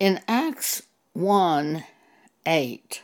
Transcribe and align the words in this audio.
In 0.00 0.20
Acts 0.28 0.82
1 1.14 1.82
8, 2.46 3.02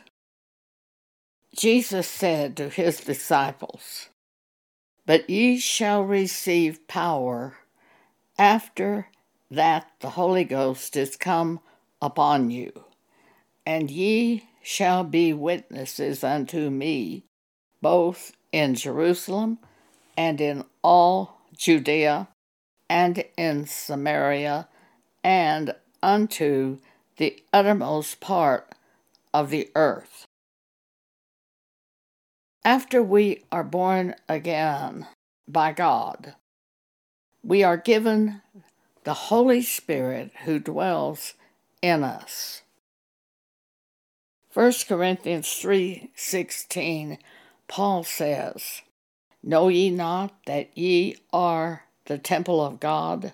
Jesus 1.53 2.07
said 2.07 2.55
to 2.55 2.69
his 2.69 3.01
disciples, 3.01 4.07
But 5.05 5.29
ye 5.29 5.57
shall 5.59 6.03
receive 6.03 6.87
power 6.87 7.57
after 8.39 9.09
that 9.51 9.91
the 9.99 10.11
Holy 10.11 10.45
Ghost 10.45 10.95
is 10.95 11.17
come 11.17 11.59
upon 12.01 12.49
you, 12.49 12.85
and 13.65 13.91
ye 13.91 14.47
shall 14.63 15.03
be 15.03 15.33
witnesses 15.33 16.23
unto 16.23 16.69
me, 16.69 17.25
both 17.81 18.31
in 18.53 18.73
Jerusalem 18.73 19.59
and 20.15 20.39
in 20.39 20.63
all 20.81 21.41
Judea 21.57 22.29
and 22.89 23.25
in 23.35 23.65
Samaria 23.65 24.69
and 25.25 25.75
unto 26.05 26.77
the 27.17 27.41
uttermost 27.51 28.19
part 28.19 28.69
of 29.33 29.49
the 29.49 29.69
earth. 29.73 30.27
After 32.63 33.01
we 33.01 33.43
are 33.51 33.63
born 33.63 34.13
again 34.29 35.07
by 35.47 35.73
God, 35.73 36.35
we 37.43 37.63
are 37.63 37.77
given 37.77 38.41
the 39.03 39.13
Holy 39.13 39.63
Spirit 39.63 40.31
who 40.45 40.59
dwells 40.59 41.33
in 41.81 42.03
us. 42.03 42.61
1 44.53 44.73
Corinthians 44.87 45.47
3:16 45.47 47.17
Paul 47.67 48.03
says, 48.03 48.81
Know 49.41 49.69
ye 49.69 49.89
not 49.89 50.33
that 50.45 50.75
ye 50.77 51.17
are 51.33 51.85
the 52.05 52.19
temple 52.19 52.63
of 52.63 52.79
God, 52.79 53.33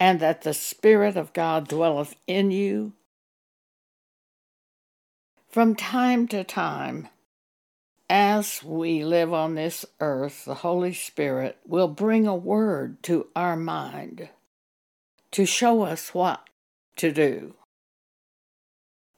and 0.00 0.18
that 0.18 0.42
the 0.42 0.54
Spirit 0.54 1.16
of 1.16 1.34
God 1.34 1.68
dwelleth 1.68 2.16
in 2.26 2.50
you? 2.50 2.94
From 5.50 5.76
time 5.76 6.26
to 6.28 6.42
time, 6.42 7.08
as 8.08 8.64
we 8.64 9.04
live 9.04 9.32
on 9.32 9.54
this 9.54 9.84
earth, 10.00 10.44
the 10.46 10.54
Holy 10.54 10.94
Spirit 10.94 11.58
will 11.66 11.86
bring 11.86 12.26
a 12.26 12.34
word 12.34 13.02
to 13.04 13.28
our 13.36 13.56
mind 13.56 14.30
to 15.32 15.44
show 15.44 15.82
us 15.82 16.14
what 16.14 16.48
to 16.96 17.12
do. 17.12 17.54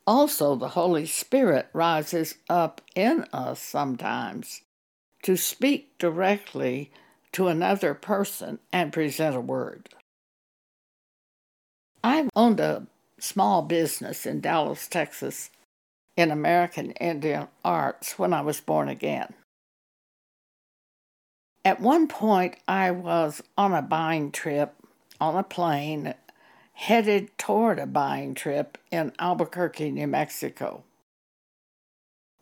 Also, 0.06 0.56
the 0.56 0.70
Holy 0.70 1.06
Spirit 1.06 1.68
rises 1.72 2.34
up 2.48 2.80
in 2.94 3.24
us 3.32 3.60
sometimes 3.60 4.62
to 5.22 5.36
speak 5.36 5.96
directly 5.98 6.90
to 7.30 7.46
another 7.46 7.94
person 7.94 8.58
and 8.72 8.92
present 8.92 9.36
a 9.36 9.40
word. 9.40 9.88
I 12.02 12.28
owned 12.34 12.60
a 12.60 12.86
small 13.18 13.62
business 13.62 14.26
in 14.26 14.40
Dallas, 14.40 14.88
Texas, 14.88 15.50
in 16.16 16.30
American 16.30 16.92
Indian 16.92 17.48
arts 17.64 18.18
when 18.18 18.32
I 18.32 18.40
was 18.42 18.60
born 18.60 18.88
again. 18.88 19.34
At 21.64 21.80
one 21.80 22.08
point, 22.08 22.56
I 22.66 22.90
was 22.90 23.42
on 23.56 23.72
a 23.72 23.82
buying 23.82 24.32
trip 24.32 24.74
on 25.20 25.36
a 25.36 25.44
plane 25.44 26.14
headed 26.72 27.30
toward 27.38 27.78
a 27.78 27.86
buying 27.86 28.34
trip 28.34 28.76
in 28.90 29.12
Albuquerque, 29.18 29.92
New 29.92 30.08
Mexico. 30.08 30.82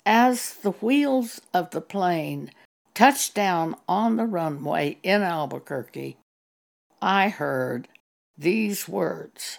As 0.06 0.54
the 0.54 0.70
wheels 0.70 1.42
of 1.52 1.70
the 1.70 1.82
plane 1.82 2.50
touched 2.94 3.34
down 3.34 3.76
on 3.86 4.16
the 4.16 4.24
runway 4.24 4.96
in 5.02 5.22
Albuquerque, 5.22 6.16
I 7.02 7.28
heard 7.28 7.88
these 8.40 8.88
words 8.88 9.58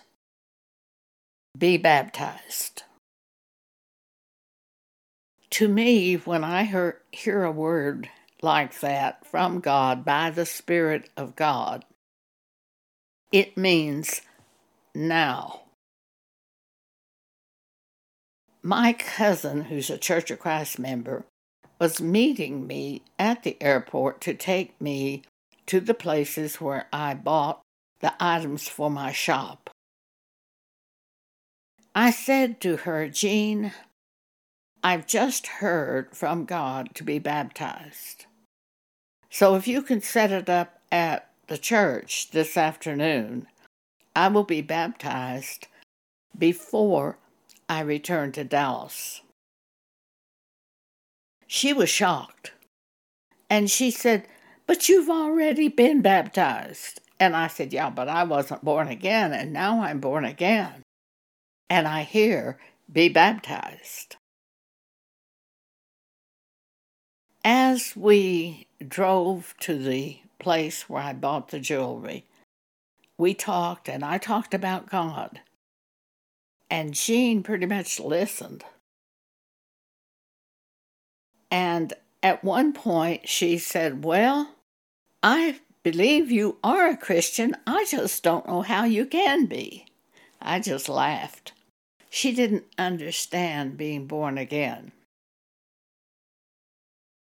Be 1.55 1.77
baptized. 1.77 2.83
To 5.51 5.67
me, 5.67 6.15
when 6.15 6.43
I 6.43 6.63
hear, 6.63 7.01
hear 7.11 7.43
a 7.43 7.51
word 7.51 8.09
like 8.41 8.79
that 8.79 9.27
from 9.27 9.59
God 9.59 10.03
by 10.03 10.31
the 10.31 10.47
Spirit 10.47 11.09
of 11.15 11.35
God, 11.35 11.85
it 13.31 13.55
means 13.55 14.21
now. 14.95 15.61
My 18.63 18.93
cousin, 18.93 19.65
who's 19.65 19.89
a 19.91 19.97
Church 19.97 20.31
of 20.31 20.39
Christ 20.39 20.79
member, 20.79 21.25
was 21.79 22.01
meeting 22.01 22.65
me 22.65 23.03
at 23.19 23.43
the 23.43 23.57
airport 23.61 24.21
to 24.21 24.33
take 24.33 24.79
me 24.81 25.21
to 25.67 25.79
the 25.79 25.93
places 25.93 26.61
where 26.61 26.87
I 26.91 27.13
bought 27.13 27.61
the 28.01 28.13
items 28.19 28.67
for 28.67 28.89
my 28.89 29.11
shop. 29.11 29.69
I 31.93 32.11
said 32.11 32.61
to 32.61 32.77
her, 32.77 33.07
Jean, 33.09 33.73
I've 34.83 35.05
just 35.05 35.47
heard 35.47 36.15
from 36.15 36.45
God 36.45 36.95
to 36.95 37.03
be 37.03 37.19
baptized. 37.19 38.25
So 39.29 39.55
if 39.55 39.67
you 39.67 39.81
can 39.81 40.01
set 40.01 40.31
it 40.31 40.49
up 40.49 40.79
at 40.91 41.29
the 41.47 41.57
church 41.57 42.31
this 42.31 42.57
afternoon, 42.57 43.47
I 44.15 44.27
will 44.29 44.43
be 44.43 44.61
baptized 44.61 45.67
before 46.37 47.17
I 47.69 47.81
return 47.81 48.31
to 48.33 48.43
Dallas. 48.43 49.21
She 51.47 51.73
was 51.73 51.89
shocked. 51.89 52.53
And 53.49 53.69
she 53.69 53.91
said, 53.91 54.25
But 54.65 54.87
you've 54.87 55.09
already 55.09 55.67
been 55.67 56.01
baptized. 56.01 57.01
And 57.21 57.35
I 57.35 57.45
said, 57.45 57.71
Yeah, 57.71 57.91
but 57.91 58.09
I 58.09 58.23
wasn't 58.23 58.65
born 58.65 58.87
again, 58.87 59.31
and 59.31 59.53
now 59.53 59.83
I'm 59.83 59.99
born 59.99 60.25
again. 60.25 60.81
And 61.69 61.87
I 61.87 62.01
hear, 62.01 62.57
Be 62.91 63.09
baptized. 63.09 64.15
As 67.45 67.95
we 67.95 68.65
drove 68.85 69.53
to 69.59 69.77
the 69.77 70.17
place 70.39 70.89
where 70.89 71.03
I 71.03 71.13
bought 71.13 71.49
the 71.49 71.59
jewelry, 71.59 72.25
we 73.19 73.35
talked, 73.35 73.87
and 73.87 74.03
I 74.03 74.17
talked 74.17 74.55
about 74.55 74.89
God. 74.89 75.41
And 76.71 76.95
Jean 76.95 77.43
pretty 77.43 77.67
much 77.67 77.99
listened. 77.99 78.63
And 81.51 81.93
at 82.23 82.43
one 82.43 82.73
point, 82.73 83.29
she 83.29 83.59
said, 83.59 84.03
Well, 84.03 84.55
I 85.21 85.59
believe 85.83 86.31
you 86.31 86.57
are 86.63 86.87
a 86.89 86.97
Christian. 86.97 87.55
I 87.65 87.85
just 87.89 88.23
don't 88.23 88.47
know 88.47 88.61
how 88.61 88.85
you 88.85 89.05
can 89.05 89.45
be. 89.45 89.85
I 90.41 90.59
just 90.59 90.89
laughed. 90.89 91.53
She 92.09 92.33
didn't 92.33 92.65
understand 92.77 93.77
being 93.77 94.07
born 94.07 94.37
again. 94.37 94.91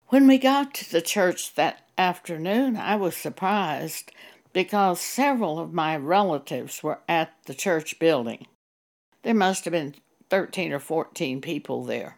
When 0.08 0.26
we 0.26 0.38
got 0.38 0.74
to 0.74 0.90
the 0.90 1.02
church 1.02 1.54
that 1.56 1.82
afternoon, 1.98 2.76
I 2.76 2.96
was 2.96 3.16
surprised 3.16 4.12
because 4.52 5.00
several 5.00 5.58
of 5.58 5.74
my 5.74 5.96
relatives 5.96 6.82
were 6.82 7.00
at 7.08 7.32
the 7.46 7.54
church 7.54 7.98
building. 7.98 8.46
There 9.22 9.34
must 9.34 9.64
have 9.64 9.72
been 9.72 9.94
13 10.30 10.72
or 10.72 10.78
14 10.78 11.40
people 11.40 11.84
there. 11.84 12.17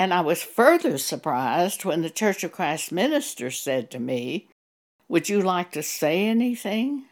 And 0.00 0.14
I 0.14 0.22
was 0.22 0.42
further 0.42 0.96
surprised 0.96 1.84
when 1.84 2.00
the 2.00 2.08
Church 2.08 2.42
of 2.42 2.52
Christ 2.52 2.90
minister 2.90 3.50
said 3.50 3.90
to 3.90 4.00
me, 4.00 4.48
Would 5.10 5.28
you 5.28 5.42
like 5.42 5.72
to 5.72 5.82
say 5.82 6.26
anything? 6.26 7.04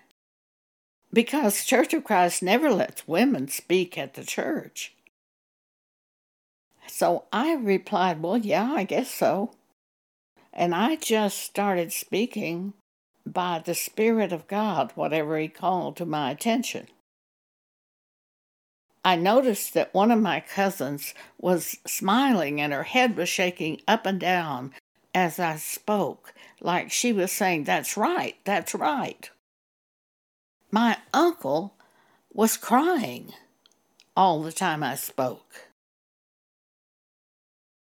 Because 1.13 1.67
Church 1.67 1.93
of 1.93 2.05
Christ 2.05 2.43
never 2.43 2.71
lets 2.71 3.07
women 3.07 3.49
speak 3.49 3.99
at 3.99 4.15
the 4.15 4.25
church. 4.25 4.95
So 6.87 7.25
I 7.31 7.57
replied, 7.57 8.23
Well, 8.23 8.39
yeah, 8.39 8.73
I 8.73 8.85
guess 8.85 9.11
so. 9.11 9.51
And 10.51 10.75
I 10.75 10.97
just 10.97 11.37
started 11.37 11.93
speaking 11.93 12.73
by 13.27 13.61
the 13.63 13.75
Spirit 13.75 14.33
of 14.33 14.49
God, 14.49 14.93
whatever 14.95 15.39
He 15.39 15.49
called 15.49 15.99
to 15.99 16.07
my 16.07 16.31
attention. 16.31 16.87
I 19.05 19.17
noticed 19.17 19.75
that 19.75 19.95
one 19.95 20.11
of 20.11 20.21
my 20.21 20.41
cousins 20.41 21.15
was 21.39 21.77
smiling 21.87 22.61
and 22.61 22.73
her 22.73 22.83
head 22.83 23.17
was 23.17 23.29
shaking 23.29 23.81
up 23.87 24.07
and 24.07 24.19
down 24.19 24.73
as 25.15 25.39
I 25.39 25.57
spoke, 25.57 26.35
like 26.61 26.91
she 26.91 27.13
was 27.13 27.33
saying, 27.33 27.65
That's 27.65 27.97
right, 27.97 28.37
that's 28.45 28.75
right. 28.75 29.31
My 30.71 30.99
uncle 31.15 31.75
was 32.33 32.57
crying 32.57 33.33
all 34.17 34.43
the 34.43 34.53
time 34.53 34.83
I 34.83 34.97
spoke. 34.97 35.69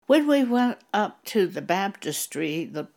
When 0.08 0.28
we 0.28 0.44
went 0.44 0.80
up 0.94 1.24
to 1.26 1.48
the 1.48 1.62
baptistry, 1.62 2.66
the 2.66 2.88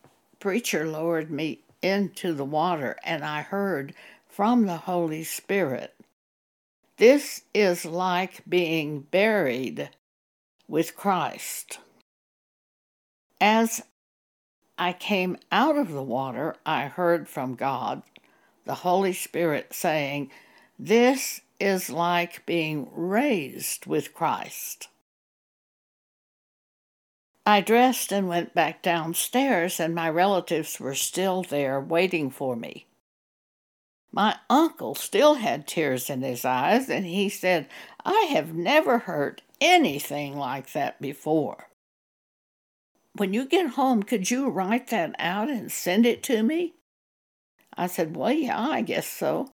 preacher 0.40 0.86
lowered 0.86 1.30
me 1.30 1.60
into 1.80 2.34
the 2.34 2.44
water, 2.44 2.96
and 3.04 3.24
I 3.24 3.42
heard 3.42 3.94
from 4.28 4.66
the 4.66 4.76
Holy 4.78 5.24
Spirit 5.24 5.94
this 6.98 7.42
is 7.54 7.84
like 7.84 8.42
being 8.48 9.00
buried 9.00 9.90
with 10.66 10.96
Christ. 10.96 11.78
As 13.40 13.82
I 14.76 14.92
came 14.92 15.36
out 15.50 15.76
of 15.76 15.92
the 15.92 16.02
water, 16.02 16.56
I 16.66 16.86
heard 16.86 17.28
from 17.28 17.54
God, 17.54 18.02
the 18.64 18.74
Holy 18.74 19.12
Spirit, 19.12 19.72
saying, 19.72 20.30
This 20.78 21.40
is 21.60 21.88
like 21.88 22.44
being 22.46 22.88
raised 22.92 23.86
with 23.86 24.12
Christ. 24.12 24.88
I 27.46 27.60
dressed 27.60 28.12
and 28.12 28.28
went 28.28 28.54
back 28.54 28.82
downstairs, 28.82 29.80
and 29.80 29.94
my 29.94 30.10
relatives 30.10 30.78
were 30.78 30.94
still 30.94 31.42
there 31.42 31.80
waiting 31.80 32.28
for 32.28 32.56
me. 32.56 32.87
My 34.10 34.38
uncle 34.48 34.94
still 34.94 35.34
had 35.34 35.66
tears 35.66 36.08
in 36.08 36.22
his 36.22 36.44
eyes, 36.44 36.88
and 36.88 37.04
he 37.04 37.28
said, 37.28 37.68
I 38.04 38.28
have 38.30 38.54
never 38.54 38.98
heard 38.98 39.42
anything 39.60 40.36
like 40.36 40.72
that 40.72 41.00
before. 41.00 41.68
When 43.14 43.34
you 43.34 43.46
get 43.46 43.70
home, 43.70 44.02
could 44.02 44.30
you 44.30 44.48
write 44.48 44.88
that 44.88 45.14
out 45.18 45.50
and 45.50 45.70
send 45.70 46.06
it 46.06 46.22
to 46.24 46.42
me? 46.42 46.74
I 47.76 47.86
said, 47.86 48.16
Well, 48.16 48.32
yeah, 48.32 48.58
I 48.58 48.80
guess 48.82 49.06
so. 49.06 49.50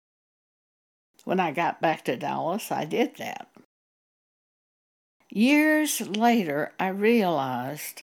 When 1.24 1.40
I 1.40 1.52
got 1.52 1.80
back 1.80 2.04
to 2.04 2.16
Dallas, 2.16 2.72
I 2.72 2.84
did 2.84 3.16
that. 3.16 3.48
Years 5.30 6.00
later, 6.00 6.72
I 6.78 6.88
realized 6.88 8.02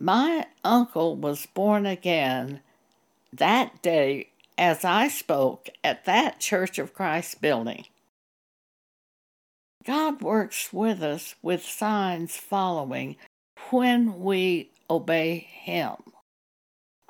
my 0.00 0.46
uncle 0.64 1.16
was 1.16 1.46
born 1.46 1.86
again 1.86 2.60
that 3.32 3.82
day 3.82 4.30
as 4.58 4.84
I 4.84 5.08
spoke 5.08 5.68
at 5.84 6.04
that 6.04 6.40
Church 6.40 6.78
of 6.78 6.94
Christ 6.94 7.40
building. 7.40 7.86
God 9.84 10.20
works 10.20 10.72
with 10.72 11.02
us 11.02 11.36
with 11.42 11.62
signs 11.62 12.36
following 12.36 13.16
when 13.70 14.20
we 14.20 14.70
obey 14.90 15.38
Him. 15.38 15.96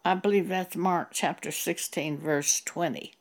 I 0.04 0.14
believe 0.14 0.48
that's 0.48 0.76
Mark 0.76 1.08
chapter 1.12 1.50
16, 1.50 2.18
verse 2.18 2.60
20. 2.60 3.12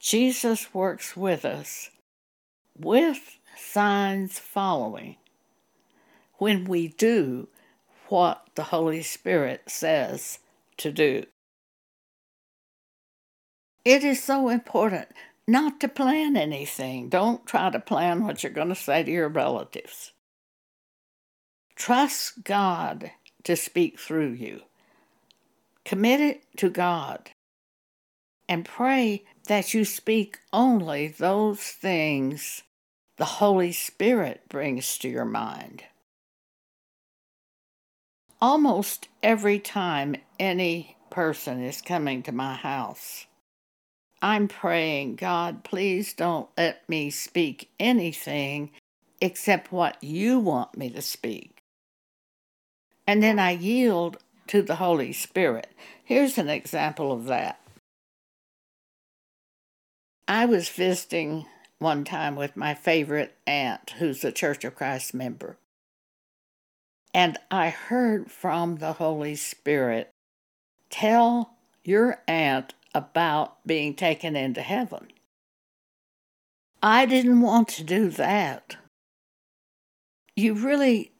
Jesus 0.00 0.74
works 0.74 1.16
with 1.16 1.44
us 1.44 1.90
with 2.78 3.38
signs 3.56 4.38
following 4.38 5.16
when 6.34 6.64
we 6.64 6.88
do 6.88 7.48
what 8.08 8.46
the 8.54 8.64
Holy 8.64 9.02
Spirit 9.02 9.62
says 9.66 10.40
to 10.76 10.92
do. 10.92 11.24
It 13.84 14.02
is 14.02 14.22
so 14.22 14.48
important 14.48 15.08
not 15.46 15.80
to 15.80 15.88
plan 15.88 16.36
anything. 16.36 17.08
Don't 17.10 17.46
try 17.46 17.70
to 17.70 17.78
plan 17.78 18.24
what 18.24 18.42
you're 18.42 18.52
going 18.52 18.68
to 18.68 18.74
say 18.74 19.02
to 19.02 19.10
your 19.10 19.28
relatives. 19.28 20.12
Trust 21.76 22.44
God 22.44 23.10
to 23.42 23.56
speak 23.56 23.98
through 23.98 24.32
you. 24.32 24.62
Commit 25.84 26.20
it 26.20 26.42
to 26.56 26.70
God 26.70 27.30
and 28.48 28.64
pray 28.64 29.24
that 29.48 29.74
you 29.74 29.84
speak 29.84 30.38
only 30.52 31.08
those 31.08 31.60
things 31.60 32.62
the 33.16 33.24
Holy 33.24 33.72
Spirit 33.72 34.42
brings 34.48 34.98
to 34.98 35.08
your 35.08 35.24
mind. 35.24 35.84
Almost 38.40 39.08
every 39.22 39.58
time 39.58 40.16
any 40.38 40.96
person 41.10 41.62
is 41.62 41.80
coming 41.80 42.22
to 42.24 42.32
my 42.32 42.54
house, 42.54 43.26
I'm 44.22 44.48
praying, 44.48 45.16
God, 45.16 45.64
please 45.64 46.14
don't 46.14 46.48
let 46.56 46.88
me 46.88 47.10
speak 47.10 47.70
anything 47.78 48.70
except 49.20 49.72
what 49.72 50.02
you 50.02 50.38
want 50.38 50.76
me 50.76 50.90
to 50.90 51.02
speak. 51.02 51.62
And 53.06 53.22
then 53.22 53.38
I 53.38 53.50
yield 53.50 54.18
to 54.48 54.62
the 54.62 54.76
Holy 54.76 55.12
Spirit. 55.12 55.68
Here's 56.02 56.38
an 56.38 56.48
example 56.48 57.12
of 57.12 57.26
that. 57.26 57.60
I 60.26 60.46
was 60.46 60.68
visiting 60.70 61.46
one 61.78 62.04
time 62.04 62.34
with 62.34 62.56
my 62.56 62.74
favorite 62.74 63.36
aunt, 63.46 63.94
who's 63.98 64.24
a 64.24 64.32
Church 64.32 64.64
of 64.64 64.74
Christ 64.74 65.12
member. 65.12 65.58
And 67.12 67.38
I 67.50 67.68
heard 67.68 68.30
from 68.30 68.76
the 68.76 68.94
Holy 68.94 69.36
Spirit 69.36 70.10
tell 70.88 71.56
your 71.84 72.22
aunt 72.26 72.74
about 72.94 73.66
being 73.66 73.94
taken 73.94 74.36
into 74.36 74.62
heaven. 74.62 75.08
I 76.82 77.06
didn't 77.06 77.40
want 77.40 77.68
to 77.68 77.84
do 77.84 78.10
that. 78.10 78.76
You 80.36 80.54
really 80.54 81.12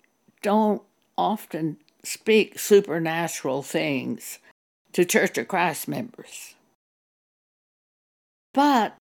don't 0.42 0.82
often 1.16 1.78
speak 2.02 2.58
supernatural 2.58 3.62
things 3.62 4.38
to 4.92 5.04
Church 5.04 5.38
of 5.38 5.48
Christ 5.48 5.88
members. 5.88 6.54
But 8.52 8.96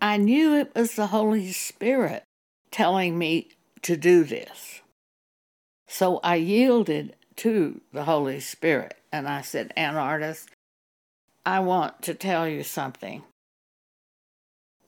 I 0.00 0.16
knew 0.16 0.54
it 0.54 0.72
was 0.74 0.94
the 0.94 1.08
Holy 1.08 1.52
Spirit 1.52 2.24
telling 2.70 3.18
me 3.18 3.48
to 3.82 3.96
do 3.96 4.24
this. 4.24 4.80
So 5.86 6.18
I 6.24 6.36
yielded 6.36 7.14
to 7.36 7.80
the 7.92 8.04
Holy 8.04 8.40
Spirit 8.40 8.96
and 9.12 9.28
I 9.28 9.42
said, 9.42 9.72
Aunt 9.76 9.96
Artis, 9.96 10.46
I 11.46 11.60
want 11.60 12.02
to 12.02 12.14
tell 12.14 12.48
you 12.48 12.64
something. 12.64 13.22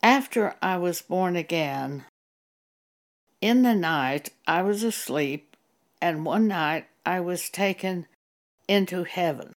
After 0.03 0.57
I 0.61 0.77
was 0.77 1.01
born 1.01 1.37
again, 1.37 2.05
in 3.41 3.63
the 3.63 3.77
night 3.77 4.31
I 4.45 4.63
was 4.63 4.83
asleep, 4.83 5.57
and 6.03 6.27
one 6.27 6.49
night 6.49 6.87
I 7.07 7.21
was 7.21 7.49
taken 7.49 8.07
into 8.67 9.05
heaven. 9.05 9.53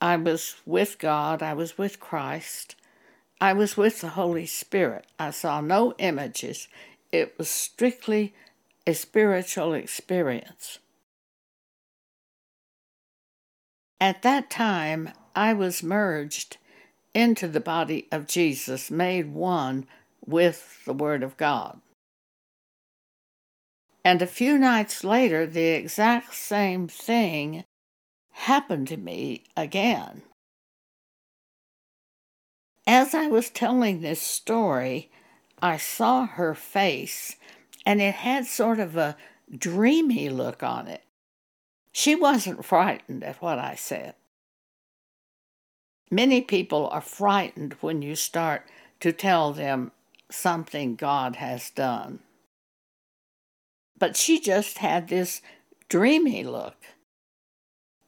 I 0.00 0.16
was 0.16 0.56
with 0.64 0.98
God, 0.98 1.42
I 1.42 1.52
was 1.52 1.76
with 1.76 2.00
Christ, 2.00 2.74
I 3.38 3.52
was 3.52 3.76
with 3.76 4.00
the 4.00 4.08
Holy 4.08 4.46
Spirit. 4.46 5.06
I 5.18 5.32
saw 5.32 5.60
no 5.60 5.94
images, 5.98 6.66
it 7.12 7.36
was 7.36 7.50
strictly 7.50 8.34
a 8.86 8.94
spiritual 8.94 9.74
experience. 9.74 10.78
At 14.00 14.22
that 14.22 14.48
time, 14.48 15.10
I 15.34 15.54
was 15.54 15.82
merged 15.82 16.58
into 17.14 17.48
the 17.48 17.60
body 17.60 18.08
of 18.10 18.26
Jesus, 18.26 18.90
made 18.90 19.32
one 19.32 19.86
with 20.24 20.84
the 20.84 20.94
Word 20.94 21.22
of 21.22 21.36
God. 21.36 21.80
And 24.04 24.20
a 24.20 24.26
few 24.26 24.58
nights 24.58 25.04
later, 25.04 25.46
the 25.46 25.68
exact 25.68 26.34
same 26.34 26.88
thing 26.88 27.64
happened 28.32 28.88
to 28.88 28.96
me 28.96 29.44
again. 29.56 30.22
As 32.86 33.14
I 33.14 33.28
was 33.28 33.48
telling 33.48 34.00
this 34.00 34.20
story, 34.20 35.10
I 35.60 35.76
saw 35.76 36.26
her 36.26 36.54
face, 36.54 37.36
and 37.86 38.02
it 38.02 38.14
had 38.14 38.46
sort 38.46 38.80
of 38.80 38.96
a 38.96 39.16
dreamy 39.56 40.28
look 40.28 40.62
on 40.64 40.88
it. 40.88 41.04
She 41.92 42.16
wasn't 42.16 42.64
frightened 42.64 43.22
at 43.22 43.40
what 43.40 43.58
I 43.58 43.76
said. 43.76 44.14
Many 46.12 46.42
people 46.42 46.90
are 46.90 47.00
frightened 47.00 47.72
when 47.80 48.02
you 48.02 48.16
start 48.16 48.68
to 49.00 49.12
tell 49.12 49.54
them 49.54 49.92
something 50.30 50.94
God 50.94 51.36
has 51.36 51.70
done. 51.70 52.18
But 53.98 54.14
she 54.14 54.38
just 54.38 54.76
had 54.78 55.08
this 55.08 55.40
dreamy 55.88 56.44
look. 56.44 56.76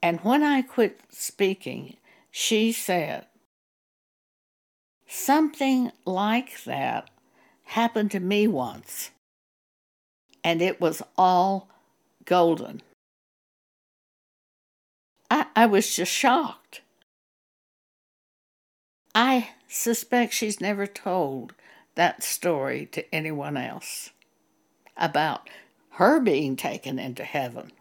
And 0.03 0.21
when 0.21 0.43
I 0.43 0.61
quit 0.61 1.01
speaking, 1.09 1.97
she 2.31 2.73
said, 2.73 3.25
Something 5.09 5.91
like 6.05 6.63
that 6.65 7.09
happened 7.63 8.11
to 8.11 8.21
me 8.21 8.47
once, 8.47 9.13
and 10.45 10.61
it 10.61 10.79
was 10.79 11.01
all 11.17 11.71
golden. 12.27 12.83
I, 15.31 15.47
I 15.57 15.65
was 15.65 15.97
just 15.97 16.13
shocked. 16.13 16.83
I 19.15 19.51
suspect 19.69 20.33
she's 20.33 20.61
never 20.61 20.87
told 20.87 21.55
that 21.95 22.23
story 22.23 22.87
to 22.87 23.15
anyone 23.15 23.57
else 23.57 24.11
about 24.97 25.49
her 25.91 26.19
being 26.19 26.57
taken 26.57 26.99
into 26.99 27.25
heaven. 27.25 27.73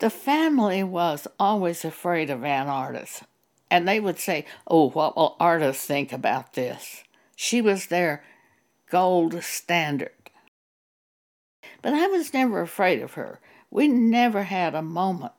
The 0.00 0.10
family 0.10 0.82
was 0.82 1.28
always 1.38 1.84
afraid 1.84 2.28
of 2.28 2.42
Aunt 2.42 2.68
Artis, 2.68 3.22
and 3.70 3.86
they 3.86 4.00
would 4.00 4.18
say, 4.18 4.44
Oh, 4.66 4.90
what 4.90 5.16
will 5.16 5.36
Artis 5.38 5.84
think 5.84 6.12
about 6.12 6.54
this? 6.54 7.04
She 7.36 7.62
was 7.62 7.86
their 7.86 8.24
gold 8.90 9.44
standard. 9.44 10.10
But 11.80 11.94
I 11.94 12.08
was 12.08 12.34
never 12.34 12.60
afraid 12.60 13.00
of 13.00 13.14
her. 13.14 13.38
We 13.70 13.86
never 13.86 14.42
had 14.42 14.74
a 14.74 14.82
moment 14.82 15.32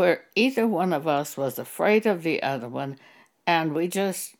where 0.00 0.24
either 0.34 0.66
one 0.66 0.94
of 0.94 1.06
us 1.06 1.36
was 1.36 1.58
afraid 1.58 2.06
of 2.06 2.22
the 2.22 2.42
other 2.42 2.70
one, 2.70 2.96
and 3.46 3.74
we 3.74 3.86
just 3.86 4.34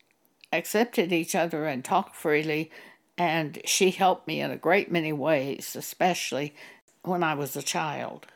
accepted 0.50 1.12
each 1.12 1.34
other 1.34 1.66
and 1.66 1.84
talked 1.84 2.16
freely. 2.16 2.70
And 3.18 3.60
she 3.66 3.90
helped 3.90 4.26
me 4.26 4.40
in 4.40 4.50
a 4.50 4.56
great 4.56 4.90
many 4.90 5.12
ways, 5.12 5.76
especially 5.76 6.54
when 7.02 7.22
I 7.22 7.34
was 7.34 7.56
a 7.56 7.62
child. 7.62 8.26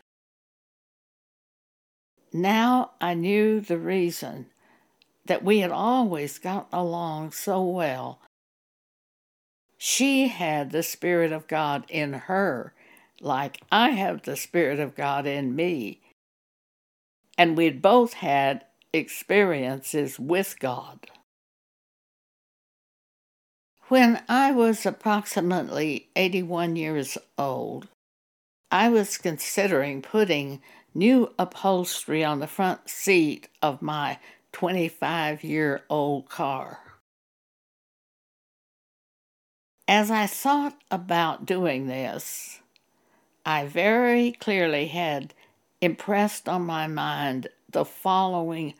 Now 2.31 2.91
I 3.01 3.15
knew 3.15 3.59
the 3.59 3.79
reason 3.79 4.51
that 5.25 5.43
we 5.43 5.61
had 5.61 5.71
always 5.71 6.39
gotten 6.39 6.79
along 6.79 7.33
so 7.33 7.63
well. 7.63 8.21
She 9.79 10.29
had 10.29 10.73
the 10.73 10.83
Spirit 10.83 11.33
of 11.33 11.49
God 11.49 11.87
in 11.89 12.13
her, 12.13 12.75
like 13.19 13.63
I 13.73 13.93
have 13.93 14.25
the 14.25 14.37
Spirit 14.37 14.79
of 14.79 14.95
God 14.95 15.27
in 15.27 15.57
me. 15.57 16.03
And 17.37 17.57
we'd 17.57 17.83
both 17.83 18.15
had 18.15 18.65
experiences 18.93 20.19
with 20.19 20.59
God. 20.61 21.07
When 23.89 24.23
I 24.29 24.53
was 24.53 24.87
approximately 24.87 26.09
81 26.17 26.77
years 26.77 27.19
old, 27.37 27.89
I 28.71 28.89
was 28.89 29.19
considering 29.19 30.01
putting 30.01 30.63
new 30.95 31.33
upholstery 31.39 32.25
on 32.25 32.41
the 32.41 32.47
front 32.47 32.89
seat 32.89 33.49
of 33.61 33.83
my 33.83 34.19
25 34.53 35.45
year 35.45 35.83
old 35.91 36.29
car. 36.29 36.79
As 39.87 40.11
I 40.11 40.27
thought 40.27 40.79
about 40.91 41.45
doing 41.45 41.87
this, 41.87 42.61
I 43.45 43.67
very 43.67 44.33
clearly 44.33 44.87
had 44.87 45.35
impressed 45.85 46.49
on 46.49 46.63
my 46.63 46.87
mind 46.87 47.49
the 47.71 47.85
following 47.85 48.75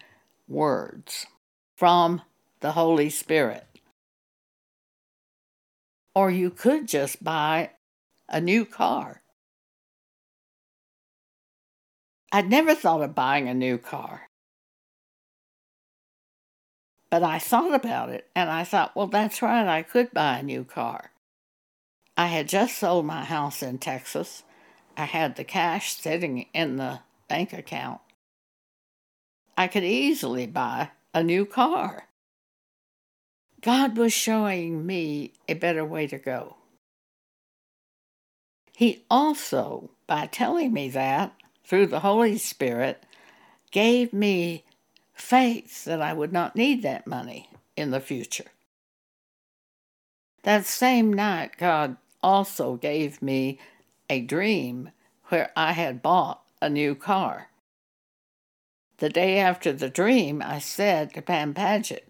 words 0.49 1.27
from 1.77 2.23
the 2.61 2.73
Holy 2.73 3.11
Spirit. 3.11 3.67
Or 6.15 6.31
you 6.31 6.51
could 6.51 6.89
just 6.89 7.23
buy 7.23 7.71
a 8.29 8.41
new 8.41 8.65
car. 8.65 9.23
I'd 12.33 12.49
never 12.49 12.75
thought 12.75 13.03
of 13.03 13.15
buying 13.15 13.49
a 13.49 13.55
new 13.55 13.79
car. 13.79 14.29
But 17.11 17.23
I 17.23 17.39
thought 17.39 17.75
about 17.75 18.09
it 18.09 18.29
and 18.35 18.51
I 18.51 18.65
thought, 18.65 18.97
well, 18.97 19.07
that's 19.07 19.43
right, 19.43 19.69
I 19.69 19.83
could 19.83 20.13
buy 20.13 20.39
a 20.39 20.43
new 20.43 20.65
car. 20.65 21.13
I 22.17 22.27
had 22.27 22.49
just 22.49 22.79
sold 22.79 23.07
my 23.07 23.25
house 23.25 23.63
in 23.63 23.79
Texas. 23.79 24.43
I 24.97 25.05
had 25.05 25.37
the 25.37 25.45
cash 25.45 25.97
sitting 25.97 26.47
in 26.55 26.77
the 26.77 27.01
bank 27.29 27.53
account. 27.53 28.01
I 29.57 29.67
could 29.67 29.85
easily 29.85 30.47
buy 30.47 30.91
a 31.13 31.23
new 31.23 31.47
car. 31.47 32.09
God 33.61 33.97
was 33.97 34.13
showing 34.13 34.85
me 34.85 35.33
a 35.49 35.55
better 35.55 35.85
way 35.85 36.07
to 36.07 36.19
go. 36.19 36.57
He 38.77 39.05
also, 39.11 39.91
by 40.07 40.27
telling 40.27 40.73
me 40.73 40.89
that 40.91 41.35
through 41.65 41.87
the 41.87 42.01
Holy 42.01 42.37
Spirit, 42.37 43.05
gave 43.71 44.13
me 44.13 44.65
faith 45.15 45.85
that 45.85 46.03
I 46.03 46.13
would 46.13 46.33
not 46.33 46.57
need 46.57 46.83
that 46.83 47.07
money 47.07 47.49
in 47.77 47.91
the 47.91 48.01
future. 48.01 48.51
That 50.43 50.67
same 50.67 51.13
night, 51.13 51.57
God 51.57 51.97
also 52.23 52.75
gave 52.77 53.23
me 53.23 53.59
a 54.09 54.21
dream 54.21 54.91
where 55.29 55.51
I 55.57 55.73
had 55.73 56.03
bought 56.03 56.43
a 56.61 56.69
new 56.69 56.95
car. 56.95 57.49
The 58.99 59.09
day 59.09 59.39
after 59.39 59.73
the 59.73 59.89
dream, 59.89 60.43
I 60.43 60.59
said 60.59 61.15
to 61.15 61.23
Pam 61.23 61.55
Paget, 61.55 62.09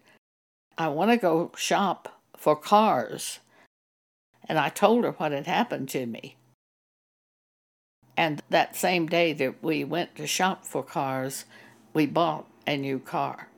I 0.77 0.87
want 0.89 1.11
to 1.11 1.17
go 1.17 1.51
shop 1.55 2.21
for 2.37 2.55
cars. 2.55 3.39
And 4.47 4.59
I 4.59 4.69
told 4.69 5.03
her 5.03 5.11
what 5.11 5.31
had 5.31 5.47
happened 5.47 5.89
to 5.89 6.05
me. 6.05 6.35
And 8.15 8.41
that 8.49 8.75
same 8.75 9.07
day 9.07 9.33
that 9.33 9.63
we 9.63 9.83
went 9.83 10.15
to 10.15 10.27
shop 10.27 10.65
for 10.65 10.83
cars, 10.83 11.45
we 11.93 12.05
bought 12.05 12.45
a 12.67 12.77
new 12.77 12.99
car. 12.99 13.49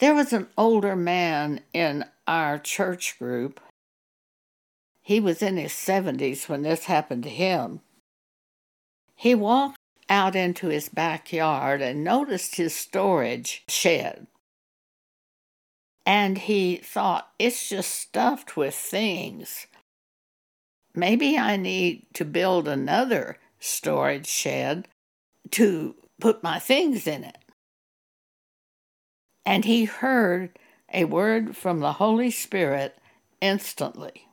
There 0.00 0.14
was 0.14 0.32
an 0.32 0.48
older 0.56 0.96
man 0.96 1.60
in 1.72 2.04
our 2.26 2.58
church 2.58 3.18
group. 3.18 3.60
He 5.04 5.20
was 5.20 5.42
in 5.42 5.58
his 5.58 5.72
70s 5.72 6.48
when 6.48 6.62
this 6.62 6.86
happened 6.86 7.24
to 7.24 7.28
him. 7.28 7.80
He 9.14 9.34
walked 9.34 9.76
out 10.08 10.34
into 10.34 10.68
his 10.68 10.88
backyard 10.88 11.82
and 11.82 12.02
noticed 12.02 12.56
his 12.56 12.74
storage 12.74 13.64
shed. 13.68 14.26
And 16.06 16.38
he 16.38 16.76
thought, 16.76 17.28
it's 17.38 17.68
just 17.68 17.90
stuffed 17.90 18.56
with 18.56 18.74
things. 18.74 19.66
Maybe 20.94 21.36
I 21.36 21.58
need 21.58 22.06
to 22.14 22.24
build 22.24 22.66
another 22.66 23.36
storage 23.60 24.26
shed 24.26 24.88
to 25.50 25.96
put 26.18 26.42
my 26.42 26.58
things 26.58 27.06
in 27.06 27.24
it. 27.24 27.38
And 29.44 29.66
he 29.66 29.84
heard 29.84 30.58
a 30.90 31.04
word 31.04 31.58
from 31.58 31.80
the 31.80 31.92
Holy 31.92 32.30
Spirit 32.30 32.96
instantly. 33.42 34.28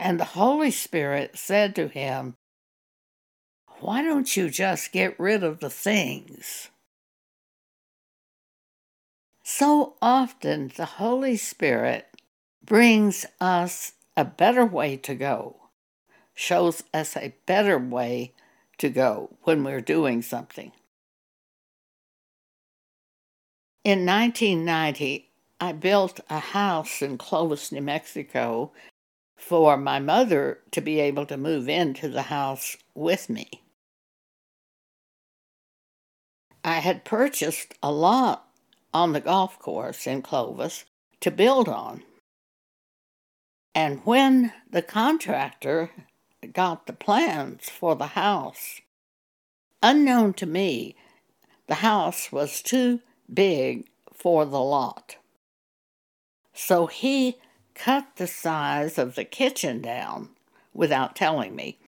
And 0.00 0.18
the 0.18 0.24
Holy 0.24 0.70
Spirit 0.70 1.36
said 1.36 1.74
to 1.74 1.86
him, 1.86 2.36
Why 3.80 4.00
don't 4.00 4.34
you 4.34 4.48
just 4.48 4.92
get 4.92 5.20
rid 5.20 5.44
of 5.44 5.60
the 5.60 5.68
things? 5.68 6.70
So 9.42 9.96
often 10.00 10.72
the 10.74 10.86
Holy 10.86 11.36
Spirit 11.36 12.06
brings 12.64 13.26
us 13.42 13.92
a 14.16 14.24
better 14.24 14.64
way 14.64 14.96
to 14.96 15.14
go, 15.14 15.68
shows 16.34 16.82
us 16.94 17.14
a 17.14 17.34
better 17.44 17.78
way 17.78 18.32
to 18.78 18.88
go 18.88 19.36
when 19.42 19.62
we're 19.62 19.82
doing 19.82 20.22
something. 20.22 20.72
In 23.84 24.06
1990, 24.06 25.28
I 25.60 25.72
built 25.72 26.20
a 26.30 26.38
house 26.38 27.02
in 27.02 27.18
Clovis, 27.18 27.70
New 27.70 27.82
Mexico 27.82 28.72
for 29.40 29.76
my 29.76 29.98
mother 29.98 30.60
to 30.70 30.80
be 30.80 31.00
able 31.00 31.26
to 31.26 31.36
move 31.36 31.68
into 31.68 32.08
the 32.08 32.22
house 32.22 32.76
with 32.94 33.30
me. 33.30 33.48
I 36.62 36.74
had 36.74 37.04
purchased 37.04 37.74
a 37.82 37.90
lot 37.90 38.46
on 38.92 39.12
the 39.12 39.20
golf 39.20 39.58
course 39.58 40.06
in 40.06 40.20
Clovis 40.20 40.84
to 41.20 41.30
build 41.30 41.68
on. 41.68 42.02
And 43.74 44.00
when 44.04 44.52
the 44.70 44.82
contractor 44.82 45.90
got 46.52 46.86
the 46.86 46.92
plans 46.92 47.70
for 47.70 47.96
the 47.96 48.08
house, 48.08 48.80
unknown 49.82 50.34
to 50.34 50.46
me, 50.46 50.96
the 51.66 51.76
house 51.76 52.30
was 52.30 52.60
too 52.60 53.00
big 53.32 53.88
for 54.12 54.44
the 54.44 54.60
lot. 54.60 55.16
So 56.52 56.86
he 56.86 57.38
cut 57.80 58.16
the 58.16 58.26
size 58.26 58.98
of 58.98 59.14
the 59.14 59.24
kitchen 59.24 59.80
down 59.80 60.28
without 60.74 61.16
telling 61.16 61.56
me, 61.56 61.78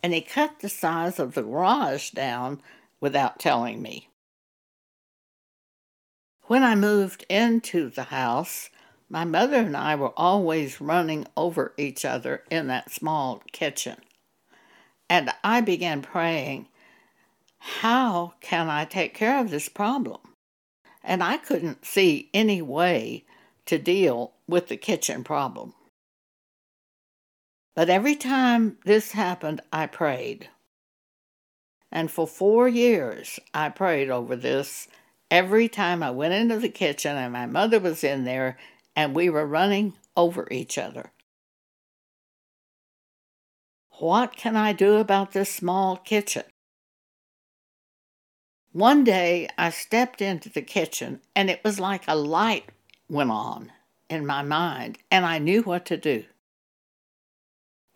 and 0.00 0.14
he 0.14 0.20
cut 0.20 0.60
the 0.60 0.68
size 0.68 1.18
of 1.18 1.34
the 1.34 1.42
garage 1.42 2.10
down 2.10 2.62
without 3.00 3.40
telling 3.40 3.82
me. 3.82 4.08
When 6.42 6.62
I 6.62 6.76
moved 6.76 7.26
into 7.28 7.90
the 7.90 8.04
house, 8.04 8.70
my 9.08 9.24
mother 9.24 9.56
and 9.56 9.76
I 9.76 9.96
were 9.96 10.12
always 10.16 10.80
running 10.80 11.26
over 11.36 11.72
each 11.76 12.04
other 12.04 12.44
in 12.48 12.68
that 12.68 12.92
small 12.92 13.42
kitchen. 13.50 13.96
And 15.10 15.32
I 15.42 15.60
began 15.60 16.02
praying, 16.02 16.68
How 17.58 18.34
can 18.40 18.68
I 18.68 18.84
take 18.84 19.14
care 19.14 19.40
of 19.40 19.50
this 19.50 19.68
problem? 19.68 20.20
And 21.02 21.20
I 21.20 21.36
couldn't 21.36 21.84
see 21.84 22.30
any 22.32 22.62
way 22.62 23.24
to 23.66 23.78
deal 23.78 24.35
with 24.48 24.68
the 24.68 24.76
kitchen 24.76 25.24
problem. 25.24 25.74
But 27.74 27.90
every 27.90 28.16
time 28.16 28.78
this 28.84 29.12
happened, 29.12 29.60
I 29.72 29.86
prayed. 29.86 30.48
And 31.92 32.10
for 32.10 32.26
four 32.26 32.68
years, 32.68 33.38
I 33.52 33.68
prayed 33.68 34.10
over 34.10 34.34
this 34.34 34.88
every 35.30 35.68
time 35.68 36.02
I 36.02 36.10
went 36.10 36.34
into 36.34 36.58
the 36.58 36.68
kitchen 36.68 37.16
and 37.16 37.32
my 37.32 37.46
mother 37.46 37.78
was 37.78 38.02
in 38.02 38.24
there 38.24 38.56
and 38.94 39.14
we 39.14 39.28
were 39.28 39.46
running 39.46 39.94
over 40.16 40.48
each 40.50 40.78
other. 40.78 41.12
What 43.98 44.36
can 44.36 44.56
I 44.56 44.72
do 44.72 44.96
about 44.96 45.32
this 45.32 45.52
small 45.52 45.96
kitchen? 45.96 46.44
One 48.72 49.04
day 49.04 49.48
I 49.56 49.70
stepped 49.70 50.20
into 50.20 50.50
the 50.50 50.62
kitchen 50.62 51.20
and 51.34 51.48
it 51.48 51.64
was 51.64 51.80
like 51.80 52.04
a 52.06 52.14
light 52.14 52.70
went 53.08 53.30
on 53.30 53.72
in 54.08 54.26
my 54.26 54.42
mind 54.42 54.98
and 55.10 55.24
I 55.24 55.38
knew 55.38 55.62
what 55.62 55.86
to 55.86 55.96
do. 55.96 56.24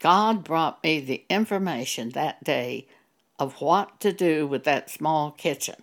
God 0.01 0.45
brought 0.45 0.83
me 0.83 1.01
the 1.01 1.25
information 1.29 2.11
that 2.11 2.43
day 2.43 2.89
of 3.39 3.61
what 3.61 4.01
to 4.01 4.13
do 4.13 4.47
with 4.47 4.65
that 4.65 4.91
small 4.91 5.31
kitchen. 5.31 5.77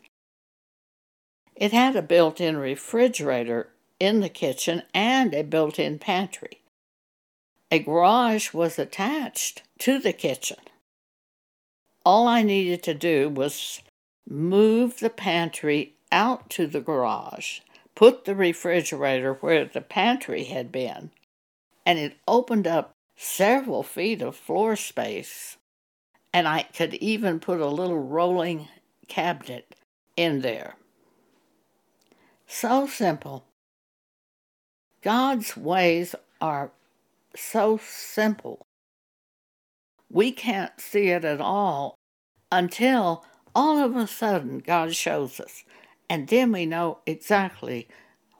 It 1.55 1.71
had 1.71 1.95
a 1.95 2.01
built 2.01 2.39
in 2.39 2.57
refrigerator 2.57 3.69
in 3.99 4.19
the 4.19 4.29
kitchen 4.29 4.83
and 4.93 5.33
a 5.33 5.43
built 5.43 5.79
in 5.79 5.99
pantry. 5.99 6.61
A 7.71 7.79
garage 7.79 8.53
was 8.53 8.79
attached 8.79 9.63
to 9.79 9.99
the 9.99 10.13
kitchen. 10.13 10.57
All 12.05 12.27
I 12.27 12.43
needed 12.43 12.83
to 12.83 12.93
do 12.93 13.27
was 13.29 13.81
move 14.29 14.99
the 14.99 15.09
pantry 15.09 15.95
out 16.11 16.49
to 16.51 16.67
the 16.67 16.79
garage, 16.79 17.59
put 17.97 18.25
the 18.25 18.35
refrigerator 18.35 19.33
where 19.33 19.65
the 19.65 19.81
pantry 19.81 20.43
had 20.43 20.71
been, 20.71 21.09
and 21.83 21.97
it 21.97 22.15
opened 22.27 22.67
up 22.67 22.91
several 23.15 23.81
feet 23.81 24.21
of 24.21 24.35
floor 24.35 24.75
space. 24.75 25.57
And 26.31 26.47
I 26.47 26.61
could 26.61 26.93
even 26.93 27.39
put 27.39 27.59
a 27.59 27.65
little 27.65 27.97
rolling 27.97 28.67
cabinet 29.07 29.73
in 30.15 30.41
there. 30.41 30.75
So 32.45 32.85
simple. 32.85 33.45
God's 35.01 35.57
ways 35.57 36.13
are 36.39 36.71
so 37.35 37.79
simple. 37.83 38.61
We 40.11 40.31
can't 40.31 40.79
see 40.79 41.07
it 41.07 41.25
at 41.25 41.41
all 41.41 41.95
until 42.51 43.25
all 43.55 43.83
of 43.83 43.95
a 43.95 44.05
sudden 44.05 44.59
God 44.59 44.93
shows 44.93 45.39
us, 45.39 45.63
and 46.09 46.27
then 46.27 46.51
we 46.51 46.65
know 46.65 46.99
exactly 47.05 47.87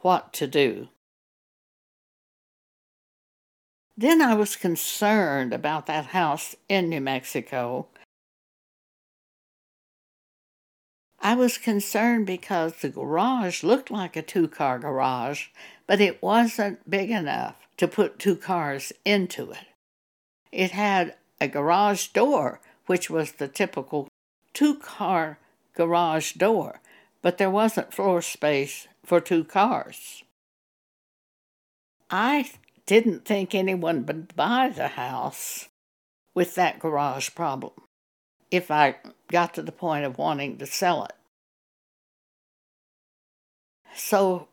what 0.02 0.34
to 0.34 0.48
do. 0.48 0.90
Then 3.98 4.22
I 4.22 4.36
was 4.36 4.56
concerned 4.56 5.54
about 5.54 5.88
that 5.88 6.08
house 6.08 6.56
in 6.70 6.90
New 6.90 7.02
Mexico. 7.02 7.88
I 11.20 11.34
was 11.34 11.58
concerned 11.58 12.28
because 12.28 12.74
the 12.76 12.90
garage 12.90 13.64
looked 13.64 13.90
like 13.90 14.16
a 14.16 14.22
two 14.22 14.48
car 14.48 14.78
garage, 14.78 15.48
but 15.88 16.00
it 16.00 16.22
wasn't 16.22 16.88
big 16.88 17.10
enough 17.10 17.56
to 17.78 17.88
put 17.88 18.20
two 18.20 18.36
cars 18.36 18.94
into 19.04 19.52
it. 19.52 19.66
It 20.52 20.72
had 20.72 21.16
a 21.42 21.48
garage 21.48 22.08
door, 22.10 22.62
which 22.86 23.10
was 23.10 23.34
the 23.34 23.48
typical 23.48 24.08
two 24.54 24.76
car 24.76 25.40
garage 25.74 26.34
door, 26.34 26.82
but 27.22 27.38
there 27.38 27.50
wasn't 27.50 27.94
floor 27.94 28.22
space 28.22 28.88
for 29.04 29.20
two 29.20 29.44
cars. 29.44 30.24
I 32.10 32.52
didn't 32.86 33.26
think 33.26 33.54
anyone 33.54 34.06
would 34.06 34.36
buy 34.36 34.70
the 34.70 34.90
house 34.90 35.68
with 36.34 36.56
that 36.56 36.80
garage 36.80 37.30
problem 37.36 37.74
if 38.50 38.72
I 38.72 38.96
got 39.30 39.54
to 39.56 39.62
the 39.62 39.72
point 39.72 40.06
of 40.06 40.18
wanting 40.18 40.58
to 40.58 40.66
sell 40.66 41.04
it. 41.06 41.14
So 43.96 44.48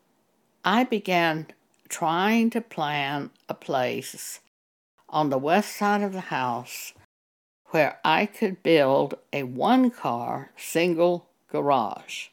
I 0.65 0.83
began 0.83 1.47
trying 1.87 2.49
to 2.49 2.61
plan 2.61 3.29
a 3.47 3.53
place 3.53 4.41
on 5.07 5.29
the 5.29 5.37
west 5.37 5.75
side 5.75 6.01
of 6.01 6.13
the 6.13 6.21
house 6.21 6.93
where 7.67 7.99
I 8.03 8.25
could 8.25 8.63
build 8.63 9.15
a 9.31 9.43
one 9.43 9.91
car 9.91 10.51
single 10.57 11.29
garage. 11.49 12.29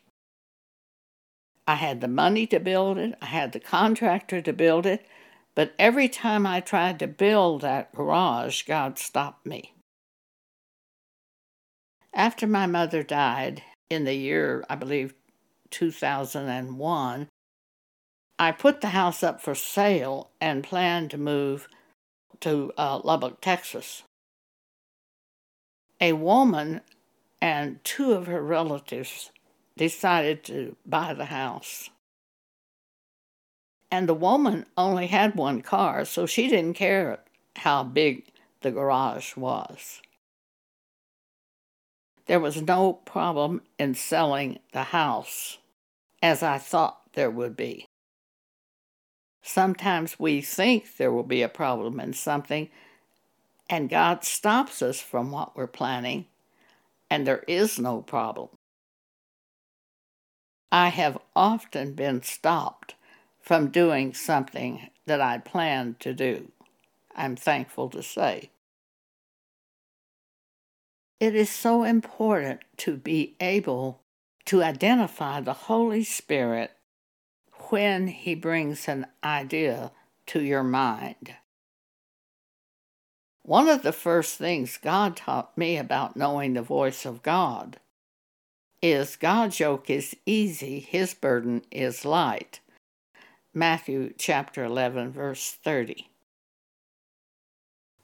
I 1.66 1.76
had 1.76 2.00
the 2.00 2.08
money 2.08 2.46
to 2.48 2.58
build 2.58 2.98
it, 2.98 3.14
I 3.22 3.26
had 3.26 3.52
the 3.52 3.60
contractor 3.60 4.42
to 4.42 4.52
build 4.52 4.86
it, 4.86 5.06
but 5.54 5.74
every 5.78 6.08
time 6.08 6.46
I 6.46 6.60
tried 6.60 6.98
to 6.98 7.06
build 7.06 7.60
that 7.60 7.94
garage, 7.94 8.62
God 8.62 8.98
stopped 8.98 9.46
me. 9.46 9.74
After 12.14 12.46
my 12.46 12.66
mother 12.66 13.02
died 13.02 13.62
in 13.88 14.04
the 14.04 14.14
year, 14.14 14.64
I 14.68 14.74
believe, 14.74 15.14
2001, 15.70 17.28
I 18.38 18.52
put 18.52 18.80
the 18.80 18.88
house 18.88 19.22
up 19.22 19.40
for 19.40 19.54
sale 19.54 20.30
and 20.40 20.64
planned 20.64 21.10
to 21.12 21.18
move 21.18 21.68
to 22.40 22.72
uh, 22.76 23.00
Lubbock, 23.02 23.40
Texas. 23.40 24.02
A 26.00 26.12
woman 26.14 26.80
and 27.40 27.82
two 27.84 28.12
of 28.12 28.26
her 28.26 28.42
relatives 28.42 29.30
decided 29.76 30.44
to 30.44 30.76
buy 30.86 31.14
the 31.14 31.26
house. 31.26 31.90
And 33.90 34.08
the 34.08 34.14
woman 34.14 34.66
only 34.76 35.08
had 35.08 35.34
one 35.34 35.60
car, 35.60 36.04
so 36.04 36.24
she 36.26 36.48
didn't 36.48 36.74
care 36.74 37.18
how 37.56 37.84
big 37.84 38.24
the 38.62 38.70
garage 38.70 39.36
was. 39.36 40.00
There 42.26 42.40
was 42.40 42.62
no 42.62 42.94
problem 42.94 43.62
in 43.78 43.94
selling 43.94 44.60
the 44.72 44.84
house, 44.84 45.58
as 46.22 46.42
I 46.42 46.58
thought 46.58 47.12
there 47.12 47.30
would 47.30 47.56
be. 47.56 47.86
Sometimes 49.42 50.18
we 50.18 50.40
think 50.40 50.96
there 50.96 51.12
will 51.12 51.24
be 51.24 51.42
a 51.42 51.48
problem 51.48 51.98
in 51.98 52.12
something, 52.12 52.70
and 53.68 53.90
God 53.90 54.24
stops 54.24 54.80
us 54.80 55.00
from 55.00 55.32
what 55.32 55.56
we're 55.56 55.66
planning, 55.66 56.26
and 57.10 57.26
there 57.26 57.44
is 57.48 57.78
no 57.78 58.00
problem. 58.00 58.48
I 60.74 60.88
have 60.88 61.18
often 61.36 61.92
been 61.92 62.22
stopped 62.22 62.94
from 63.42 63.68
doing 63.68 64.14
something 64.14 64.88
that 65.04 65.20
I 65.20 65.36
planned 65.36 66.00
to 66.00 66.14
do. 66.14 66.50
I'm 67.14 67.36
thankful 67.36 67.90
to 67.90 68.02
say. 68.02 68.50
It 71.20 71.34
is 71.34 71.50
so 71.50 71.84
important 71.84 72.60
to 72.78 72.96
be 72.96 73.36
able 73.38 74.00
to 74.46 74.62
identify 74.62 75.42
the 75.42 75.52
Holy 75.52 76.04
Spirit 76.04 76.70
when 77.68 78.08
He 78.08 78.34
brings 78.34 78.88
an 78.88 79.08
idea 79.22 79.92
to 80.28 80.40
your 80.42 80.64
mind. 80.64 81.34
One 83.42 83.68
of 83.68 83.82
the 83.82 83.92
first 83.92 84.38
things 84.38 84.78
God 84.78 85.18
taught 85.18 85.58
me 85.58 85.76
about 85.76 86.16
knowing 86.16 86.54
the 86.54 86.62
voice 86.62 87.04
of 87.04 87.22
God 87.22 87.78
is 88.82 89.14
God's 89.14 89.60
yoke 89.60 89.88
is 89.88 90.16
easy, 90.26 90.80
His 90.80 91.14
burden 91.14 91.62
is 91.70 92.04
light. 92.04 92.60
Matthew 93.54 94.12
chapter 94.18 94.64
11, 94.64 95.12
verse 95.12 95.56
30. 95.62 96.08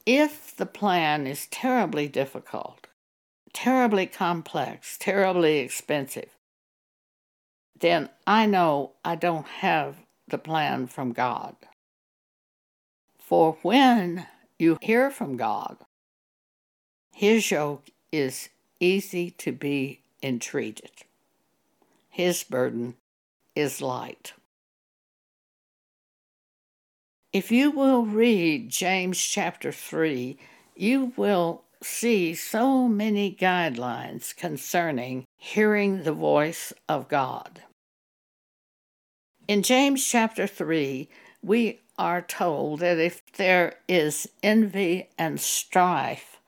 If 0.07 0.57
the 0.57 0.67
plan 0.67 1.27
is 1.27 1.49
terribly 1.49 2.07
difficult, 2.07 2.87
terribly 3.53 4.07
complex, 4.07 4.97
terribly 4.99 5.59
expensive, 5.59 6.31
then 7.79 8.09
I 8.27 8.47
know 8.47 8.93
I 9.05 9.17
don't 9.17 9.47
have 9.47 9.97
the 10.29 10.39
plan 10.39 10.87
from 10.87 11.13
God. 11.13 11.57
For 13.19 13.59
when 13.63 14.27
you 14.59 14.79
hear 14.81 15.11
from 15.11 15.37
God, 15.37 15.79
His 17.13 17.51
yoke 17.51 17.89
is 18.13 18.49
easy 18.81 19.31
to 19.33 19.53
be 19.53 20.01
entreated, 20.23 20.91
His 22.09 22.45
burden 22.45 22.95
is 23.55 23.81
light. 23.83 24.33
If 27.33 27.53
you 27.53 27.71
will 27.71 28.07
read 28.07 28.71
James 28.71 29.21
chapter 29.21 29.71
3, 29.71 30.39
you 30.75 31.13
will 31.17 31.63
see 31.83 32.35
so 32.35 32.89
many 32.89 33.37
guidelines 33.39 34.35
concerning 34.35 35.25
hearing 35.37 36.03
the 36.03 36.13
voice 36.13 36.73
of 36.89 37.09
God. 37.09 37.63
In 39.47 39.63
James 39.63 40.05
chapter 40.05 40.47
3, 40.47 41.09
we 41.43 41.81
are 41.99 42.23
told 42.23 42.81
that 42.81 42.99
if 42.99 43.33
there 43.33 43.75
is 43.89 44.29
envy 44.43 45.09
and 45.19 45.41
strife 45.41 46.41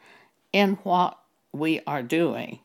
in 0.53 0.75
what 0.83 1.19
we 1.53 1.81
are 1.87 2.03
doing, 2.03 2.61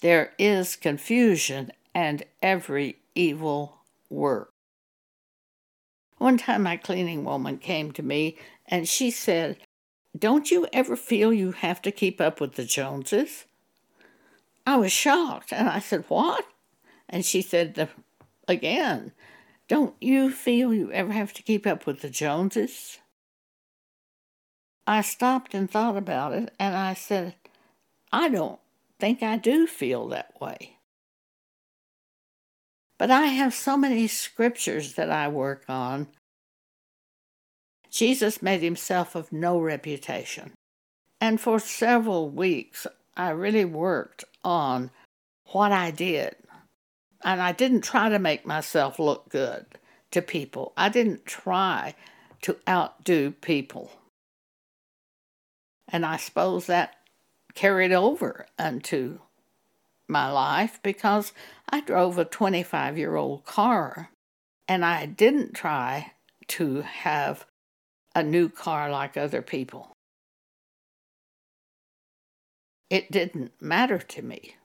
there 0.00 0.32
is 0.38 0.76
confusion 0.76 1.72
and 1.94 2.24
every 2.42 2.96
evil 3.14 3.78
work. 4.08 4.52
One 6.18 6.36
time, 6.36 6.64
my 6.64 6.76
cleaning 6.76 7.24
woman 7.24 7.58
came 7.58 7.92
to 7.92 8.02
me 8.02 8.36
and 8.66 8.88
she 8.88 9.10
said, 9.10 9.58
Don't 10.18 10.50
you 10.50 10.66
ever 10.72 10.96
feel 10.96 11.32
you 11.32 11.52
have 11.52 11.80
to 11.82 11.90
keep 11.90 12.20
up 12.20 12.40
with 12.40 12.54
the 12.54 12.64
Joneses? 12.64 13.46
I 14.66 14.76
was 14.76 14.92
shocked 14.92 15.52
and 15.52 15.68
I 15.68 15.78
said, 15.78 16.04
What? 16.08 16.44
And 17.08 17.24
she 17.24 17.40
said, 17.40 17.88
Again, 18.46 19.12
don't 19.66 19.94
you 20.00 20.30
feel 20.30 20.74
you 20.74 20.92
ever 20.92 21.12
have 21.12 21.32
to 21.34 21.42
keep 21.42 21.66
up 21.66 21.86
with 21.86 22.02
the 22.02 22.10
Joneses? 22.10 22.98
I 24.86 25.02
stopped 25.02 25.54
and 25.54 25.70
thought 25.70 25.96
about 25.96 26.32
it 26.32 26.52
and 26.58 26.76
I 26.76 26.94
said, 26.94 27.34
I 28.12 28.28
don't 28.28 28.58
think 29.00 29.22
I 29.22 29.36
do 29.36 29.66
feel 29.66 30.08
that 30.08 30.40
way. 30.40 30.76
But 32.98 33.10
I 33.10 33.26
have 33.26 33.54
so 33.54 33.76
many 33.76 34.06
scriptures 34.06 34.94
that 34.94 35.10
I 35.10 35.28
work 35.28 35.64
on. 35.68 36.08
Jesus 37.90 38.42
made 38.42 38.60
himself 38.60 39.14
of 39.14 39.32
no 39.32 39.58
reputation. 39.58 40.52
And 41.20 41.40
for 41.40 41.58
several 41.58 42.28
weeks, 42.28 42.86
I 43.16 43.30
really 43.30 43.64
worked 43.64 44.24
on 44.44 44.90
what 45.46 45.72
I 45.72 45.90
did. 45.90 46.36
And 47.24 47.40
I 47.40 47.52
didn't 47.52 47.82
try 47.82 48.10
to 48.10 48.18
make 48.18 48.46
myself 48.46 48.98
look 48.98 49.28
good 49.30 49.66
to 50.10 50.20
people, 50.20 50.72
I 50.76 50.88
didn't 50.88 51.24
try 51.24 51.94
to 52.42 52.56
outdo 52.68 53.30
people. 53.30 53.92
And 55.88 56.04
I 56.04 56.16
suppose 56.16 56.66
that 56.66 56.99
carried 57.60 57.92
over 57.92 58.46
unto 58.58 59.18
my 60.08 60.32
life 60.32 60.80
because 60.82 61.34
I 61.68 61.82
drove 61.82 62.16
a 62.16 62.24
25 62.24 62.96
year 62.96 63.16
old 63.16 63.44
car 63.44 64.08
and 64.66 64.82
I 64.82 65.04
didn't 65.04 65.52
try 65.52 66.12
to 66.48 66.80
have 66.80 67.44
a 68.14 68.22
new 68.22 68.48
car 68.48 68.90
like 68.90 69.18
other 69.18 69.42
people. 69.42 69.92
It 72.88 73.12
didn't 73.12 73.52
matter 73.60 73.98
to 73.98 74.22
me. 74.22 74.56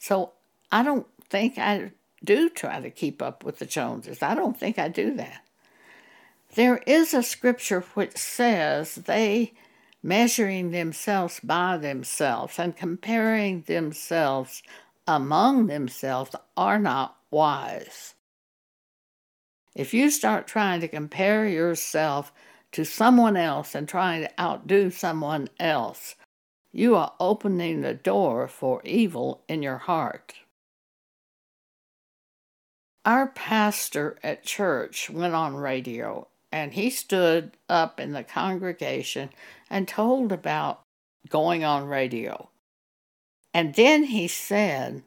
So 0.00 0.32
I 0.70 0.82
don't 0.82 1.06
think 1.30 1.56
I 1.56 1.92
do 2.22 2.50
try 2.50 2.78
to 2.78 2.90
keep 2.90 3.22
up 3.22 3.42
with 3.42 3.58
the 3.58 3.64
Joneses. 3.64 4.22
I 4.22 4.34
don't 4.34 4.60
think 4.60 4.78
I 4.78 4.88
do 4.88 5.14
that. 5.14 5.46
There 6.56 6.82
is 6.86 7.14
a 7.14 7.22
scripture 7.22 7.80
which 7.94 8.18
says 8.18 8.96
they 8.96 9.54
measuring 10.02 10.70
themselves 10.70 11.40
by 11.40 11.76
themselves 11.76 12.58
and 12.58 12.76
comparing 12.76 13.62
themselves 13.62 14.62
among 15.06 15.66
themselves 15.66 16.34
are 16.56 16.78
not 16.78 17.16
wise. 17.30 18.14
If 19.74 19.94
you 19.94 20.10
start 20.10 20.46
trying 20.46 20.80
to 20.80 20.88
compare 20.88 21.46
yourself 21.46 22.32
to 22.72 22.84
someone 22.84 23.36
else 23.36 23.74
and 23.74 23.88
trying 23.88 24.22
to 24.22 24.40
outdo 24.40 24.90
someone 24.90 25.48
else, 25.58 26.16
you 26.72 26.96
are 26.96 27.14
opening 27.18 27.80
the 27.80 27.94
door 27.94 28.48
for 28.48 28.80
evil 28.84 29.42
in 29.48 29.62
your 29.62 29.78
heart. 29.78 30.34
Our 33.04 33.28
pastor 33.28 34.18
at 34.22 34.44
church 34.44 35.08
went 35.10 35.34
on 35.34 35.56
radio 35.56 36.28
and 36.52 36.74
he 36.74 36.90
stood 36.90 37.56
up 37.68 38.00
in 38.00 38.12
the 38.12 38.24
congregation 38.24 39.30
and 39.68 39.86
told 39.86 40.32
about 40.32 40.82
going 41.28 41.64
on 41.64 41.86
radio. 41.86 42.48
And 43.54 43.74
then 43.74 44.04
he 44.04 44.28
said, 44.28 45.02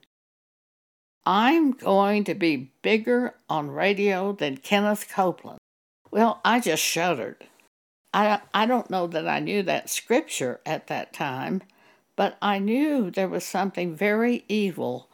I'm 1.26 1.72
going 1.72 2.24
to 2.26 2.34
be 2.34 2.72
bigger 2.82 3.36
on 3.50 3.72
radio 3.72 4.34
than 4.34 4.58
Kenneth 4.58 5.08
Copeland. 5.10 5.60
Well, 6.12 6.42
I 6.44 6.60
just 6.60 6.84
shuddered. 6.84 7.48
I, 8.14 8.42
I 8.54 8.66
don't 8.66 8.90
know 8.90 9.08
that 9.08 9.28
I 9.28 9.40
knew 9.40 9.64
that 9.64 9.90
scripture 9.90 10.60
at 10.66 10.88
that 10.88 11.14
time, 11.14 11.64
but 12.16 12.38
I 12.42 12.60
knew 12.60 13.10
there 13.10 13.30
was 13.30 13.46
something 13.46 13.96
very 13.96 14.44
evil 14.48 15.10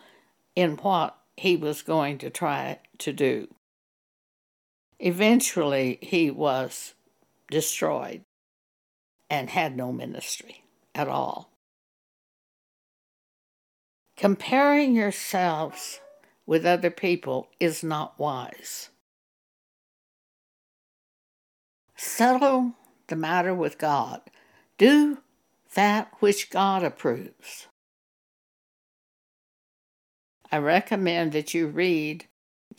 in 0.55 0.77
what 0.77 1.15
he 1.37 1.55
was 1.55 1.81
going 1.81 2.17
to 2.17 2.29
try 2.29 2.79
to 2.97 3.13
do. 3.13 3.47
Eventually, 4.99 5.97
he 6.01 6.29
was 6.29 6.93
destroyed 7.49 8.23
and 9.29 9.49
had 9.49 9.75
no 9.77 9.91
ministry 9.91 10.63
at 10.93 11.07
all. 11.07 11.51
Comparing 14.17 14.93
yourselves 14.93 16.01
with 16.45 16.65
other 16.65 16.91
people 16.91 17.47
is 17.59 17.83
not 17.83 18.19
wise. 18.19 18.89
Settle 21.95 22.73
the 23.07 23.15
matter 23.15 23.53
with 23.53 23.77
God. 23.77 24.21
Do 24.77 25.19
that 25.75 26.11
which 26.19 26.49
God 26.49 26.83
approves. 26.83 27.67
I 30.51 30.57
recommend 30.57 31.31
that 31.33 31.53
you 31.53 31.67
read 31.67 32.25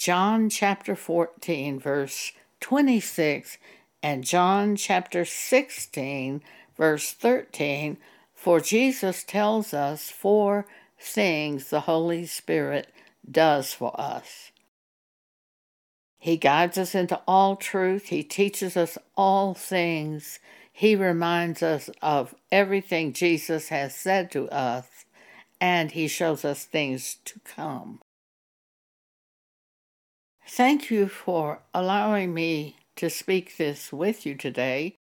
John 0.00 0.48
chapter 0.48 0.96
14, 0.96 1.78
verse 1.78 2.32
26, 2.60 3.58
and 4.02 4.24
John 4.24 4.74
chapter 4.74 5.26
16, 5.26 6.40
verse 6.74 7.12
13, 7.12 7.98
for 8.32 8.60
Jesus 8.60 9.22
tells 9.22 9.74
us 9.74 10.08
four 10.08 10.64
things 10.98 11.68
the 11.68 11.80
Holy 11.80 12.24
Spirit 12.24 12.88
does 13.30 13.74
for 13.74 13.92
us. 14.00 14.52
He 16.18 16.38
guides 16.38 16.78
us 16.78 16.94
into 16.94 17.20
all 17.28 17.56
truth. 17.56 18.06
He 18.06 18.22
teaches 18.22 18.78
us 18.78 18.96
all 19.18 19.52
things. 19.52 20.38
He 20.72 20.96
reminds 20.96 21.62
us 21.62 21.90
of 22.00 22.34
everything 22.50 23.12
Jesus 23.12 23.68
has 23.68 23.94
said 23.94 24.30
to 24.30 24.48
us, 24.48 24.86
and 25.60 25.90
He 25.92 26.08
shows 26.08 26.42
us 26.42 26.64
things 26.64 27.18
to 27.26 27.38
come. 27.40 28.00
Thank 30.52 30.90
you 30.90 31.06
for 31.06 31.60
allowing 31.72 32.34
me 32.34 32.74
to 32.96 33.08
speak 33.08 33.56
this 33.56 33.92
with 33.92 34.26
you 34.26 34.34
today. 34.34 34.96